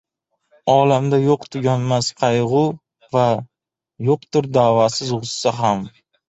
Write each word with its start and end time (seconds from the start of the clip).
Olamda 0.75 1.17
yo‘q 1.23 1.43
tuganmas 1.55 2.07
qayg‘u 2.21 2.61
Va 3.17 3.27
yo‘qdir 4.09 4.49
davasiz 4.57 5.13
g‘ussa 5.19 5.55
ham. 5.61 5.87